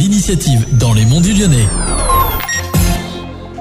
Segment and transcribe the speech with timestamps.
[0.00, 1.68] initiatives dans les monts du Lyonnais.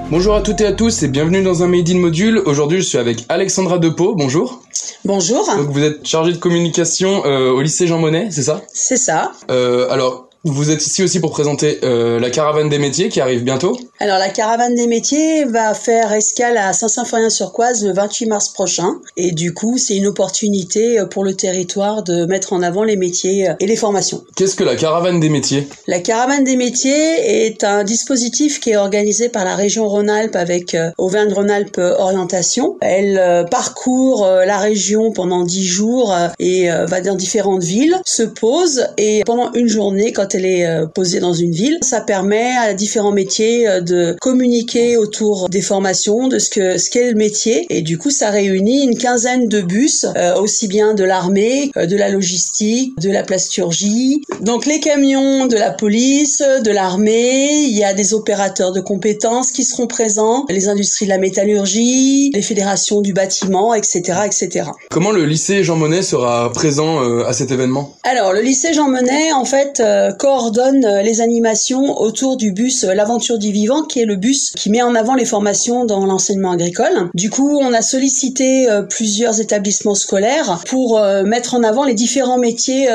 [0.09, 2.41] Bonjour à toutes et à tous et bienvenue dans un Made in Module.
[2.45, 4.15] Aujourd'hui, je suis avec Alexandra Depeau.
[4.15, 4.63] Bonjour.
[5.05, 5.45] Bonjour.
[5.55, 8.63] Donc vous êtes chargée de communication euh, au lycée Jean Monnet, c'est ça?
[8.73, 9.33] C'est ça.
[9.51, 13.43] Euh, alors, vous êtes ici aussi pour présenter euh, la caravane des métiers qui arrive
[13.43, 13.77] bientôt.
[13.99, 19.31] Alors la caravane des métiers va faire escale à Saint-Symphorien-sur-Coise le 28 mars prochain et
[19.31, 23.49] du coup c'est une opportunité euh, pour le territoire de mettre en avant les métiers
[23.49, 24.23] euh, et les formations.
[24.35, 25.67] Qu'est-ce que la caravane des métiers?
[25.87, 30.75] La caravane des métiers est un dispositif qui est organisé par la région Rhône-Alpes avec
[30.97, 32.77] Auvergne-Rhône-Alpes Orientation.
[32.81, 39.23] Elle parcourt la région pendant dix jours et va dans différentes villes, se pose et
[39.25, 41.77] pendant une journée quand elle est euh, posée dans une ville.
[41.81, 46.89] Ça permet à différents métiers euh, de communiquer autour des formations, de ce que ce
[46.89, 47.65] qu'est le métier.
[47.69, 51.95] Et du coup, ça réunit une quinzaine de bus, euh, aussi bien de l'armée, de
[51.95, 54.21] la logistique, de la plasturgie.
[54.41, 59.51] Donc les camions de la police, de l'armée, il y a des opérateurs de compétences
[59.51, 64.69] qui seront présents, les industries de la métallurgie, les fédérations du bâtiment, etc., etc.
[64.89, 67.97] Comment le lycée Jean Monnet sera présent à cet événement?
[68.03, 69.81] Alors le lycée Jean Monnet, en fait,
[70.27, 74.51] coordonne euh, les animations autour du bus euh, L'aventure du vivant, qui est le bus
[74.57, 77.09] qui met en avant les formations dans l'enseignement agricole.
[77.13, 82.37] Du coup, on a sollicité euh, plusieurs établissements scolaires pour mettre en avant les différents
[82.37, 82.87] métiers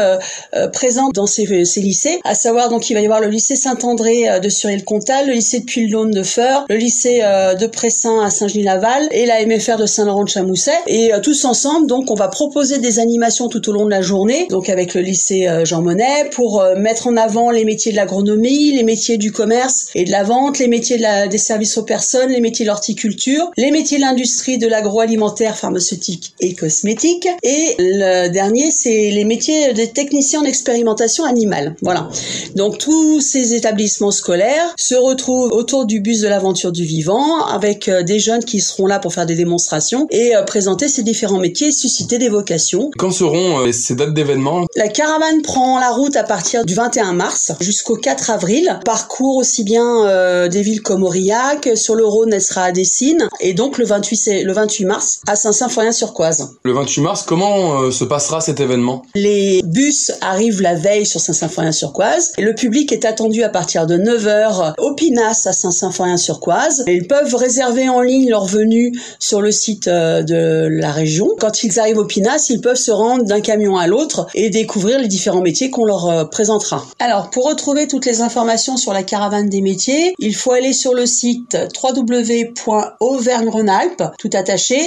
[0.72, 1.44] présents dans ces,
[1.76, 5.60] lycées, à savoir donc il va y avoir le lycée Saint-André de Suril-le-Comtal, le lycée
[5.60, 10.72] de Puy-le-Dôme de Feur, le lycée de Pressin à Saint-Genis-Laval et la MFR de Saint-Laurent-de-Chamousset.
[10.86, 14.46] Et tous ensemble, donc, on va proposer des animations tout au long de la journée,
[14.50, 18.72] donc avec le lycée Jean Monnet, pour mettre en avant avant les métiers de l'agronomie,
[18.72, 21.82] les métiers du commerce et de la vente, les métiers de la, des services aux
[21.82, 27.26] personnes, les métiers de l'horticulture, les métiers de l'industrie de l'agroalimentaire, pharmaceutique et cosmétique.
[27.42, 31.74] Et le dernier, c'est les métiers des techniciens en expérimentation animale.
[31.80, 32.10] Voilà.
[32.54, 37.88] Donc tous ces établissements scolaires se retrouvent autour du bus de l'aventure du vivant avec
[37.88, 41.38] euh, des jeunes qui seront là pour faire des démonstrations et euh, présenter ces différents
[41.38, 42.90] métiers et susciter des vocations.
[42.98, 47.01] Quand seront euh, ces dates d'événement La caravane prend la route à partir du 21
[47.10, 48.78] mars jusqu'au 4 avril.
[48.84, 53.28] Parcours aussi bien euh, des villes comme Aurillac, sur le Rhône, elle sera à Dessines,
[53.40, 56.50] et donc le 28, le 28 mars à Saint-Symphorien-sur-Coise.
[56.62, 59.02] Le 28 mars, comment euh, se passera cet événement?
[59.14, 63.96] Les bus arrivent la veille sur Saint-Symphorien-sur-Coise, et le public est attendu à partir de
[63.96, 66.84] 9h au Pinas à Saint-Symphorien-sur-Coise.
[66.86, 71.30] Ils peuvent réserver en ligne leur venue sur le site euh, de la région.
[71.40, 74.98] Quand ils arrivent au Pinas, ils peuvent se rendre d'un camion à l'autre et découvrir
[74.98, 76.86] les différents métiers qu'on leur présentera.
[76.98, 80.94] Alors, pour retrouver toutes les informations sur la caravane des métiers, il faut aller sur
[80.94, 84.80] le site www.auvergne-rhône-alpes, tout attaché,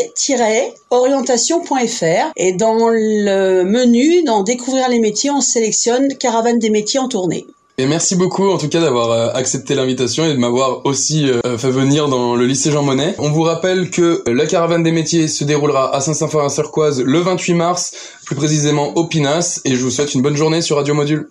[0.90, 7.08] orientation.fr et dans le menu, dans découvrir les métiers, on sélectionne caravane des métiers en
[7.08, 7.48] tournée.
[7.78, 11.58] Et merci beaucoup en tout cas d'avoir euh, accepté l'invitation et de m'avoir aussi euh,
[11.58, 13.16] fait venir dans le lycée Jean Monnet.
[13.18, 17.92] On vous rappelle que la caravane des métiers se déroulera à Saint-Symphorien-sur-Coise le 28 mars,
[18.26, 21.28] plus précisément au Pinas, et je vous souhaite une bonne journée sur Radio Module.